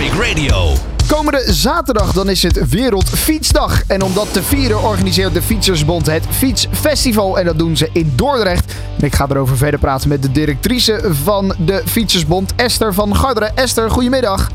Traffic 0.00 0.28
Radio. 0.28 0.72
Komende 1.06 1.52
zaterdag 1.52 2.12
dan 2.12 2.28
is 2.28 2.42
het 2.42 2.68
Wereldfietsdag. 2.68 3.82
En 3.86 4.02
om 4.02 4.14
dat 4.14 4.32
te 4.32 4.42
vieren 4.42 4.82
organiseert 4.82 5.34
de 5.34 5.42
Fietsersbond 5.42 6.06
het 6.06 6.26
Fietsfestival. 6.30 7.38
En 7.38 7.44
dat 7.44 7.58
doen 7.58 7.76
ze 7.76 7.88
in 7.92 8.12
Dordrecht. 8.16 8.74
En 8.98 9.04
ik 9.04 9.14
ga 9.14 9.26
erover 9.28 9.56
verder 9.56 9.80
praten 9.80 10.08
met 10.08 10.22
de 10.22 10.32
directrice 10.32 11.00
van 11.22 11.54
de 11.58 11.82
Fietsersbond, 11.86 12.54
Esther 12.56 12.94
van 12.94 13.16
Garderen. 13.16 13.56
Esther, 13.56 13.90
goedemiddag. 13.90 14.50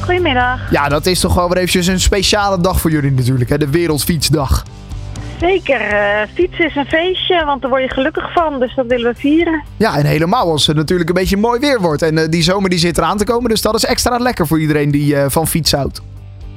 Goedemiddag. 0.00 0.70
Ja, 0.70 0.88
dat 0.88 1.06
is 1.06 1.20
toch 1.20 1.34
wel 1.34 1.48
weer 1.48 1.56
eventjes 1.56 1.86
een 1.86 2.00
speciale 2.00 2.60
dag 2.60 2.80
voor 2.80 2.90
jullie 2.90 3.10
natuurlijk, 3.10 3.50
hè? 3.50 3.58
de 3.58 3.70
Wereldfietsdag. 3.70 4.64
Zeker, 5.40 5.80
eh, 5.80 6.26
fietsen 6.34 6.66
is 6.66 6.76
een 6.76 6.86
feestje, 6.86 7.44
want 7.44 7.60
daar 7.60 7.70
word 7.70 7.82
je 7.82 7.90
gelukkig 7.90 8.32
van, 8.32 8.60
dus 8.60 8.74
dat 8.74 8.86
willen 8.86 9.12
we 9.12 9.18
vieren. 9.18 9.62
Ja, 9.76 9.96
en 9.98 10.04
helemaal 10.06 10.50
als 10.50 10.66
het 10.66 10.76
natuurlijk 10.76 11.08
een 11.08 11.14
beetje 11.14 11.36
mooi 11.36 11.60
weer 11.60 11.80
wordt. 11.80 12.02
En 12.02 12.18
eh, 12.18 12.28
die 12.28 12.42
zomer 12.42 12.70
die 12.70 12.78
zit 12.78 12.98
eraan 12.98 13.16
te 13.16 13.24
komen, 13.24 13.50
dus 13.50 13.62
dat 13.62 13.74
is 13.74 13.84
extra 13.84 14.16
lekker 14.18 14.46
voor 14.46 14.60
iedereen 14.60 14.90
die 14.90 15.16
eh, 15.16 15.24
van 15.28 15.46
fiets 15.46 15.72
houdt. 15.72 16.02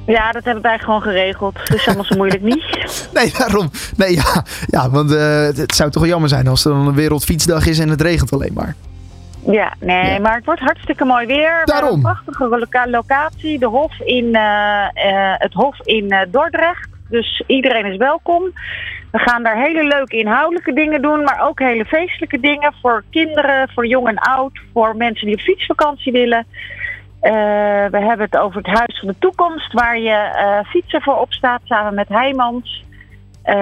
Ja, 0.06 0.32
dat 0.32 0.44
hebben 0.44 0.64
wij 0.64 0.80
gewoon 0.80 1.02
geregeld, 1.02 1.68
dus 1.70 1.86
allemaal 1.88 2.06
zo 2.06 2.16
moeilijk 2.16 2.42
niet. 2.42 2.64
Nee, 3.14 3.34
daarom. 3.38 3.70
Nee, 3.98 4.16
ja, 4.16 4.44
ja 4.68 4.90
want 4.90 5.10
het 5.58 5.76
zou 5.76 5.90
toch 5.92 6.02
wel 6.02 6.12
jammer 6.12 6.30
zijn 6.30 6.48
als 6.48 6.66
er 6.66 6.72
dan 6.72 6.88
een 6.88 6.96
Wereldfietsdag 6.96 7.66
is 7.68 7.80
en 7.80 7.90
het 7.90 8.02
regent 8.02 8.32
alleen 8.34 8.54
maar. 8.54 8.76
Ja, 9.46 9.74
nee, 9.80 10.12
Ja. 10.14 10.20
maar 10.20 10.36
het 10.36 10.46
wordt 10.46 10.62
hartstikke 10.62 11.06
mooi 11.06 11.26
weer. 11.26 11.62
We 11.66 11.72
Daarom. 11.72 11.94
een 11.94 12.02
prachtige 12.02 12.48
loca- 12.48 12.90
locatie, 12.90 13.60
de 13.60 13.66
Hof 13.66 14.00
in, 14.00 14.36
het 15.38 15.54
Hof 15.54 15.80
in 15.84 16.16
Dordrecht. 16.32 16.88
Dus 17.10 17.44
iedereen 17.48 17.86
is 17.86 17.98
welkom. 17.98 18.44
We 19.12 19.20
gaan 19.20 19.44
daar 19.44 19.62
hele 19.64 19.84
leuke 19.84 20.18
inhoudelijke 20.18 20.74
dingen 20.74 21.02
doen, 21.02 21.24
maar 21.24 21.48
ook 21.48 21.60
hele 21.60 21.86
feestelijke 21.86 22.40
dingen 22.40 22.74
voor 22.82 23.04
kinderen, 23.10 23.70
voor 23.74 23.88
jong 23.88 24.08
en 24.08 24.18
oud, 24.18 24.60
voor 24.74 24.96
mensen 24.96 25.26
die 25.28 25.36
op 25.36 25.42
fietsvakantie 25.42 26.12
willen. 26.12 26.46
Eh, 27.20 27.32
we 27.92 28.00
hebben 28.00 28.26
het 28.26 28.38
over 28.38 28.58
het 28.58 28.68
Huis 28.78 29.00
van 29.00 29.08
de 29.08 29.16
Toekomst, 29.20 29.74
waar 29.74 30.00
je 30.00 30.10
eh, 30.12 30.70
fietsen 30.70 31.02
voor 31.02 31.16
opstaat 31.20 31.62
samen 31.64 31.94
met 31.94 32.08
Heijmans. 32.10 32.84
Eh, 33.44 33.56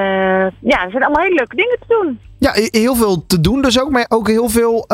ja, 0.59 0.83
er 0.83 0.91
zijn 0.91 1.03
allemaal 1.03 1.23
hele 1.23 1.35
leuke 1.35 1.55
dingen 1.55 1.77
te 1.79 1.85
doen. 1.87 2.19
Ja, 2.39 2.51
he- 2.51 2.79
heel 2.79 2.95
veel 2.95 3.25
te 3.25 3.41
doen 3.41 3.61
dus 3.61 3.81
ook, 3.81 3.89
maar 3.89 4.05
ook 4.09 4.27
heel 4.27 4.49
veel 4.49 4.85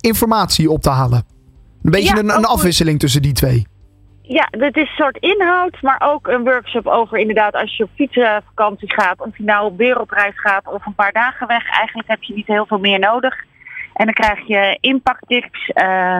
informatie 0.00 0.70
op 0.70 0.82
te 0.82 0.90
halen. 0.90 1.24
Een 1.82 1.90
beetje 1.90 2.14
Ja, 2.14 2.20
een, 2.20 2.34
een 2.36 2.44
afwisseling 2.44 2.98
tussen 2.98 3.22
die 3.22 3.32
twee. 3.32 3.66
Ja, 4.32 4.46
dit 4.50 4.76
is 4.76 4.82
een 4.82 4.96
soort 4.96 5.16
inhoud, 5.16 5.82
maar 5.82 6.00
ook 6.04 6.26
een 6.26 6.44
workshop 6.44 6.86
over 6.86 7.18
inderdaad 7.18 7.54
als 7.54 7.76
je 7.76 7.84
op 7.84 7.90
fietsenvakantie 7.94 8.92
gaat. 8.92 9.20
Of 9.20 9.36
je 9.38 9.44
nou 9.44 9.72
wereldreis 9.76 10.40
gaat 10.40 10.66
of 10.72 10.86
een 10.86 10.94
paar 10.94 11.12
dagen 11.12 11.46
weg. 11.46 11.70
Eigenlijk 11.70 12.08
heb 12.08 12.22
je 12.22 12.34
niet 12.34 12.46
heel 12.46 12.66
veel 12.66 12.78
meer 12.78 12.98
nodig. 12.98 13.34
En 13.94 14.04
dan 14.04 14.14
krijg 14.14 14.46
je 14.46 14.78
impacttips. 14.80 15.68
eh 15.68 16.18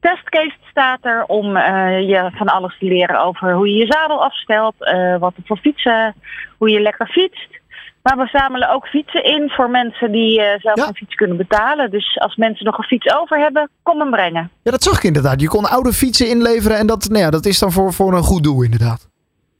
testcase 0.00 0.56
staat 0.70 1.04
er 1.04 1.24
om 1.24 1.56
eh, 1.56 2.08
je 2.08 2.30
van 2.34 2.46
alles 2.48 2.78
te 2.78 2.84
leren 2.84 3.22
over 3.24 3.52
hoe 3.52 3.68
je 3.70 3.76
je 3.76 3.92
zadel 3.92 4.24
afstelt. 4.24 4.74
eh, 4.78 5.16
wat 5.18 5.36
er 5.36 5.42
voor 5.46 5.56
fietsen, 5.58 6.14
hoe 6.58 6.70
je 6.70 6.80
lekker 6.80 7.06
fietst. 7.06 7.59
Maar 8.02 8.16
we 8.16 8.26
zamelen 8.32 8.70
ook 8.70 8.86
fietsen 8.86 9.24
in 9.24 9.50
voor 9.50 9.70
mensen 9.70 10.12
die 10.12 10.42
eh, 10.42 10.60
zelf 10.60 10.76
Ja. 10.78 10.88
een 10.88 10.94
fiets 10.94 11.14
kunnen 11.14 11.36
betalen. 11.36 11.90
Dus 11.90 12.18
als 12.18 12.36
mensen 12.36 12.64
nog 12.64 12.78
een 12.78 12.84
fiets 12.84 13.14
over 13.14 13.38
hebben, 13.38 13.68
kom 13.82 14.00
hem 14.00 14.10
brengen. 14.10 14.50
Ja, 14.62 14.70
dat 14.70 14.82
zag 14.82 14.96
ik 14.96 15.02
inderdaad. 15.02 15.40
Je 15.40 15.48
kon 15.48 15.64
oude 15.68 15.92
fietsen 15.92 16.28
inleveren 16.28 16.78
en 16.78 16.86
dat, 16.86 17.08
nou 17.08 17.22
ja, 17.22 17.30
dat 17.30 17.46
is 17.46 17.58
dan 17.58 17.72
voor, 17.72 17.92
voor 17.92 18.12
een 18.14 18.22
goed 18.22 18.42
doel 18.42 18.62
inderdaad. 18.62 19.08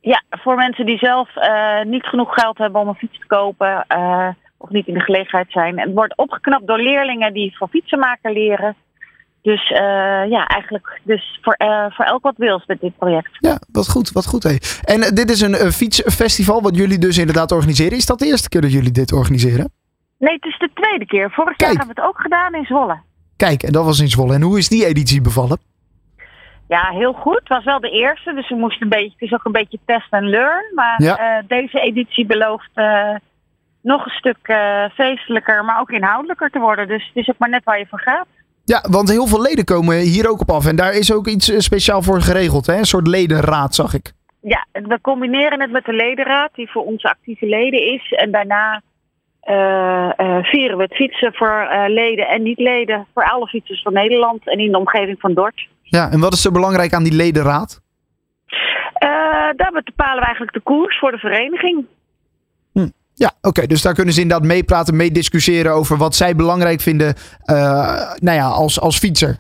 Ja, 0.01 0.23
voor 0.31 0.55
mensen 0.55 0.87
die 0.87 0.99
zelf 0.99 1.37
eh, 1.37 1.83
niet 1.85 2.05
genoeg 2.07 2.35
geld 2.35 2.59
hebben 2.59 2.81
om 2.81 2.89
een 2.89 2.95
fiets 2.95 3.19
te 3.19 3.27
kopen 3.27 3.85
eh, 3.89 4.29
of 4.57 4.69
niet 4.69 4.87
in 4.87 4.95
de 4.95 5.01
gelegenheid 5.01 5.51
zijn. 5.51 5.79
Het 5.81 5.93
wordt 5.95 6.17
opgeknapt 6.17 6.67
door 6.67 6.79
leerlingen 6.79 7.33
die 7.33 7.57
voor 7.57 7.69
fietsenmaker 7.69 8.33
leren. 8.33 8.77
Dus 9.43 9.71
eh, 9.71 9.79
ja, 10.31 10.47
eigenlijk 10.47 11.01
dus 11.03 11.39
voor, 11.43 11.53
eh, 11.53 11.85
voor 11.91 12.05
elk 12.05 12.23
wat 12.23 12.35
wils 12.37 12.67
met 12.67 12.81
dit 12.81 12.97
project. 12.99 13.29
Ja, 13.39 13.59
wat 13.73 13.89
goed, 13.89 14.13
wat 14.13 14.27
goed. 14.27 14.43
Hé. 14.43 14.57
En 14.85 15.03
eh, 15.03 15.11
dit 15.11 15.31
is 15.31 15.41
een 15.41 15.73
fietsfestival 15.73 16.63
wat 16.63 16.77
jullie 16.77 16.99
dus 16.99 17.19
inderdaad 17.19 17.53
organiseren. 17.53 17.97
Is 17.97 18.07
dat 18.07 18.19
de 18.19 18.27
eerste 18.27 18.49
keer 18.49 18.61
dat 18.61 18.73
jullie 18.73 18.91
dit 18.91 19.13
organiseren? 19.13 19.73
Nee, 20.19 20.35
het 20.35 20.45
is 20.45 20.59
de 20.59 20.71
tweede 20.75 21.07
keer. 21.07 21.31
Vorig 21.31 21.57
Kijk. 21.57 21.71
jaar 21.71 21.79
hebben 21.79 21.97
we 21.97 22.01
het 22.01 22.11
ook 22.11 22.21
gedaan 22.21 22.55
in 22.55 22.65
Zwolle. 22.65 22.99
Kijk, 23.37 23.63
en 23.63 23.73
dat 23.73 23.85
was 23.85 24.01
in 24.01 24.09
Zwolle. 24.09 24.35
En 24.35 24.43
hoe 24.43 24.59
is 24.59 24.69
die 24.69 24.87
editie 24.87 25.21
bevallen? 25.21 25.59
Ja, 26.69 26.89
heel 26.91 27.13
goed. 27.13 27.39
Het 27.39 27.49
was 27.49 27.65
wel 27.65 27.81
de 27.81 27.91
eerste, 27.91 28.35
dus 28.35 28.49
we 28.49 28.55
moesten 28.55 28.83
een 28.83 28.89
beetje, 28.89 29.13
het 29.19 29.21
is 29.29 29.33
ook 29.33 29.45
een 29.45 29.53
beetje 29.53 29.79
test 29.85 30.13
en 30.13 30.29
learn. 30.29 30.65
Maar 30.75 31.03
Ja. 31.03 31.43
deze 31.47 31.81
editie 31.81 32.27
belooft 32.27 32.71
nog 33.83 34.05
een 34.05 34.11
stuk 34.11 34.55
feestelijker, 34.95 35.65
maar 35.65 35.81
ook 35.81 35.91
inhoudelijker 35.91 36.51
te 36.51 36.59
worden. 36.59 36.89
Dus 36.89 37.07
het 37.07 37.17
is 37.17 37.29
ook 37.29 37.39
maar 37.39 37.49
net 37.49 37.65
waar 37.65 37.79
je 37.79 37.87
voor 37.87 38.01
gaat. 38.01 38.27
Ja, 38.73 38.85
want 38.91 39.11
heel 39.11 39.27
veel 39.27 39.43
leden 39.43 39.65
komen 39.65 39.97
hier 39.97 40.29
ook 40.31 40.41
op 40.41 40.51
af. 40.51 40.67
En 40.67 40.77
daar 40.77 40.93
is 40.93 41.13
ook 41.13 41.27
iets 41.27 41.51
eh, 41.51 41.59
speciaal 41.59 42.03
voor 42.03 42.21
geregeld. 42.21 42.67
Hè? 42.67 42.77
Een 42.77 42.85
soort 42.85 43.07
ledenraad, 43.07 43.75
zag 43.75 43.95
ik. 43.95 44.13
Ja, 44.41 44.67
we 44.73 44.99
combineren 45.01 45.61
het 45.61 45.71
met 45.71 45.85
de 45.85 45.93
ledenraad, 45.93 46.51
die 46.55 46.71
voor 46.71 46.85
onze 46.85 47.09
actieve 47.09 47.47
leden 47.47 47.93
is. 47.95 48.13
En 48.13 48.31
daarna 48.31 48.83
eh, 49.41 50.11
eh, 50.17 50.45
vieren 50.45 50.77
we 50.77 50.83
het 50.83 50.95
fietsen 50.95 51.35
voor 51.35 51.69
leden 51.87 52.29
en 52.29 52.43
niet-leden. 52.43 53.07
Voor 53.15 53.25
alle 53.25 53.47
fietsers 53.47 53.83
van 53.83 53.93
Nederland 53.93 54.49
en 54.49 54.59
in 54.59 54.73
de 54.73 54.79
omgeving 54.79 55.21
van 55.21 55.35
Dort. 55.35 55.69
Ja, 55.83 56.11
en 56.11 56.21
wat 56.21 56.33
is 56.33 56.45
er 56.45 56.53
belangrijk 56.53 56.93
aan 56.93 57.05
die 57.05 57.17
ledenraad? 57.17 57.81
Daar 59.57 59.83
bepalen 59.85 60.19
we 60.19 60.25
eigenlijk 60.25 60.53
de 60.53 60.61
koers 60.61 60.99
voor 60.99 61.11
de 61.11 61.19
vereniging. 61.19 61.87
Ja, 63.25 63.33
oké. 63.43 63.67
dus 63.67 63.83
daar 63.83 63.95
kunnen 63.95 64.15
ze 64.15 64.21
inderdaad 64.21 64.47
meepraten, 64.47 64.97
meediscussiëren 64.97 65.73
over 65.73 65.97
wat 65.97 66.15
zij 66.15 66.37
belangrijk 66.37 66.81
vinden 66.81 67.15
uh, 67.45 67.57
nou 68.19 68.37
ja, 68.37 68.47
als, 68.47 68.81
als 68.81 68.99
fietser. 68.99 69.39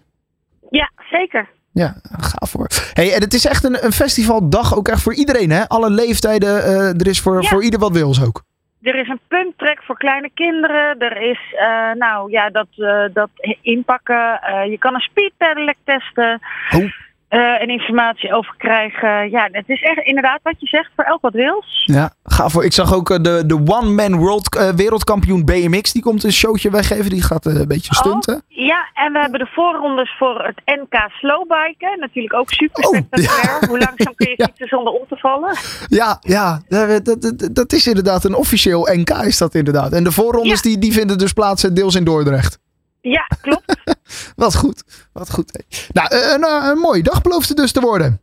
Ja, 0.70 0.91
zeker. 1.10 1.48
Ja, 1.72 1.94
gaaf 2.02 2.52
hoor. 2.52 2.66
Hey, 2.92 3.14
en 3.14 3.20
het 3.20 3.34
is 3.34 3.46
echt 3.46 3.64
een, 3.64 3.84
een 3.84 3.92
festivaldag 3.92 4.76
ook 4.76 4.88
echt 4.88 5.02
voor 5.02 5.14
iedereen, 5.14 5.50
hè? 5.50 5.68
Alle 5.68 5.91
leeftijden, 5.91 6.48
uh, 6.48 7.00
er 7.00 7.06
is 7.06 7.20
voor, 7.20 7.42
Ja. 7.42 7.48
voor 7.48 7.62
ieder 7.62 7.80
wat 7.80 7.92
wils 7.92 8.24
ook. 8.24 8.42
Er 8.82 8.94
is 8.94 9.08
een 9.08 9.20
punttrek 9.28 9.82
voor 9.82 9.98
kleine 9.98 10.30
kinderen. 10.34 10.98
Er 10.98 11.22
is, 11.22 11.54
eh, 11.58 11.92
nou 11.92 12.30
ja, 12.30 12.50
dat, 12.50 12.66
eh, 12.76 13.04
dat 13.12 13.30
inpakken. 13.62 14.41
Eh, 14.42 14.70
je 14.70 14.78
kan 14.78 14.94
een 14.94 15.00
speedpedelec 15.00 15.76
testen. 15.84 16.41
Oh. 16.74 16.91
Eh, 17.30 17.62
en 17.62 17.68
informatie 17.68 18.34
over 18.34 18.54
krijgen. 18.58 19.30
Ja, 19.30 19.48
het 19.52 19.68
is 19.68 19.82
echt 19.82 20.06
inderdaad 20.06 20.41
wat 20.42 20.54
je 20.58 20.66
zegt, 20.66 20.91
voor 20.96 21.04
elk 21.04 21.20
wat 21.20 21.32
wils. 21.32 21.82
Ja, 21.84 22.12
gaaf 22.24 22.52
hoor. 22.52 22.64
Ik 22.64 22.72
zag 22.72 22.94
ook 22.94 23.10
uh, 23.10 23.18
de, 23.18 23.42
de 23.46 23.54
One 23.66 23.91
Man 23.91 24.16
World 24.16 24.56
uh, 24.56 24.68
wereldkampioen 24.68 25.44
BMX. 25.44 25.92
Die 25.92 26.02
komt 26.02 26.24
een 26.24 26.32
showtje 26.32 26.70
weggeven. 26.70 27.10
Die 27.10 27.22
gaat 27.22 27.44
een 27.46 27.68
beetje 27.68 27.94
stunten. 27.94 28.34
Oh, 28.34 28.41
ja, 28.46 28.88
en 28.94 29.12
we 29.12 29.18
hebben 29.18 29.38
de 29.41 29.46
voorrondes 29.52 30.14
voor 30.18 30.44
het 30.44 30.78
NK 30.80 31.10
Slowbiken. 31.10 31.98
Natuurlijk 31.98 32.34
ook 32.34 32.50
super 32.50 32.84
Oh, 32.84 32.94
spectaculair. 32.96 33.58
ja. 33.60 33.66
Hoe 33.68 33.78
langzaam 33.78 34.14
kun 34.14 34.28
je 34.28 34.34
Ja. 34.41 34.44
fietsen 34.47 34.68
zonder 34.68 34.92
om 34.92 35.06
te 35.08 35.16
vallen? 35.16 35.56
Ja, 35.88 36.18
ja 36.20 36.60
dat, 37.02 37.48
dat, 37.52 37.72
is 37.72 37.86
inderdaad 37.86 38.24
een 38.24 38.34
officieel 38.34 38.88
NK 38.92 39.10
is 39.10 39.38
dat 39.38 39.54
inderdaad. 39.54 39.92
En 39.92 40.04
de 40.04 40.12
voorrondes 40.12 40.62
Ja. 40.62 40.68
die, 40.70 40.78
die 40.78 40.92
vinden 40.92 41.18
dus 41.18 41.32
plaats 41.32 41.64
eh, 41.64 41.70
deels 41.74 41.94
in 41.94 42.04
Dordrecht. 42.04 42.58
Ja, 43.00 43.26
klopt. 43.40 43.76
Wat 44.36 44.56
goed, 44.56 45.08
wat 45.12 45.30
goed. 45.30 45.64
Nou, 45.92 46.08
eh, 46.08 46.32
een, 46.32 46.44
eh, 46.44 46.68
een 46.70 46.78
mooie 46.78 47.02
dag 47.02 47.22
belooft 47.22 47.48
het 47.48 47.56
dus 47.56 47.72
te 47.72 47.80
worden. 47.80 48.20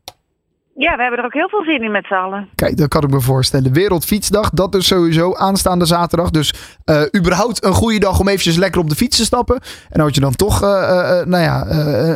Ja, 0.75 0.95
we 0.95 1.01
hebben 1.01 1.19
er 1.19 1.25
ook 1.25 1.33
heel 1.33 1.49
veel 1.49 1.63
zin 1.63 1.83
in 1.83 1.91
met 1.91 2.05
z'n 2.05 2.13
allen. 2.13 2.49
Kijk, 2.55 2.77
dat 2.77 2.88
kan 2.88 3.03
ik 3.03 3.09
me 3.09 3.21
voorstellen. 3.21 3.73
Wereldfietsdag, 3.73 4.49
dat 4.49 4.71
dus 4.71 4.88
sowieso 4.88 5.35
aanstaande 5.35 5.85
zaterdag. 5.85 6.29
Dus 6.29 6.53
eh, 6.85 7.01
überhaupt 7.15 7.63
een 7.63 7.73
goede 7.73 7.99
dag 7.99 8.19
om 8.19 8.27
eventjes 8.27 8.55
lekker 8.55 8.81
op 8.81 8.89
de 8.89 8.95
fiets 8.95 9.17
te 9.17 9.23
stappen. 9.23 9.59
En 9.89 10.01
als 10.01 10.13
je 10.13 10.19
dan 10.19 10.35
toch 10.35 10.61
nou 10.61 11.38
ja, 11.38 11.65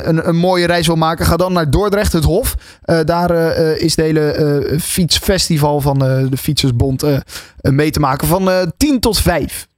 een, 0.04 0.28
een 0.28 0.36
mooie 0.36 0.66
reis 0.66 0.88
wil 0.88 0.96
maken, 0.96 1.26
ga 1.26 1.38
dan 1.38 1.54
naar 1.54 1.70
Dordrecht, 1.70 2.14
het 2.14 2.24
Hof. 2.24 2.56
Daar 3.06 3.32
is 3.78 3.96
het 3.96 4.06
hele 4.06 4.78
fietsfestival 4.82 5.82
van 5.82 6.00
de 6.00 6.38
Fietsersbond 6.38 7.04
mee 7.62 7.92
te 7.92 8.00
maken 8.00 8.28
van 8.28 8.50
eh 8.50 8.62
10 8.78 9.00
tot 9.00 9.20
5. 9.20 9.70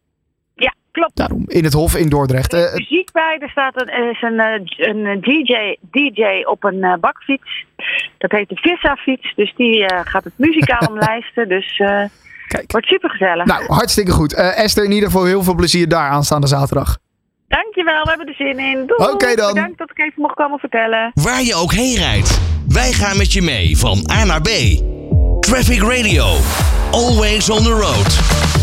Klopt. 0.94 1.16
Daarom, 1.18 1.44
in 1.48 1.64
het 1.64 1.74
Hof 1.74 1.96
in 1.96 2.10
Dordrecht. 2.10 2.54
Er 2.54 2.60
is 2.60 2.66
Eh, 2.66 2.74
muziek 2.74 3.12
bij. 3.12 3.38
Er 3.40 3.50
staat 3.50 3.82
een, 3.82 3.90
er 3.90 4.10
is 4.12 4.22
een, 4.22 4.40
eh, 4.40 4.88
een 4.88 5.06
eh, 5.06 5.22
DJ, 5.22 5.76
DJ 5.92 6.44
op 6.44 6.64
een 6.64 6.84
eh, 6.84 6.94
bakfiets. 7.00 7.66
Dat 8.18 8.32
heet 8.32 8.50
de 8.50 8.56
Vissa-fiets. 8.56 9.34
Dus 9.36 9.54
die 9.58 9.86
eh, 9.86 10.00
gaat 10.04 10.24
het 10.24 10.34
muzikaal 10.36 10.88
omlijsten. 10.92 11.48
Dus 11.50 11.80
eh 11.80 12.04
Kijk. 12.48 12.72
wordt 12.72 12.88
super 12.88 13.10
gezellig. 13.10 13.46
nou, 13.46 13.66
hartstikke 13.68 14.12
goed. 14.12 14.34
Eh, 14.34 14.60
Esther, 14.60 14.84
in 14.84 14.92
ieder 14.92 15.10
geval 15.10 15.26
heel 15.26 15.44
veel 15.44 15.56
plezier 15.56 15.88
daar 15.88 16.10
aanstaande 16.10 16.48
zaterdag. 16.48 16.98
Dankjewel, 17.48 18.04
we 18.04 18.10
hebben 18.10 18.28
er 18.28 18.34
zin 18.36 18.60
in. 18.60 18.84
Doei. 18.88 19.12
Oké 19.12 19.36
dan. 19.36 19.54
Bedankt 19.54 19.78
dat 19.78 19.90
ik 19.90 20.00
even 20.00 20.22
mocht 20.22 20.36
komen 20.36 20.60
vertellen. 20.60 21.12
Waar 21.14 21.42
je 21.42 21.56
ook 21.56 21.72
heen 21.74 21.96
rijdt. 21.98 22.40
Wij 22.68 22.92
gaan 22.92 23.18
met 23.18 23.34
je 23.34 23.42
mee 23.42 23.78
van 23.78 24.10
A 24.12 24.24
naar 24.24 24.42
B. 24.42 24.50
Traffic 25.40 25.82
Radio. 25.82 26.26
Always 26.92 27.50
on 27.50 27.64
the 27.64 27.72
road. 27.72 28.63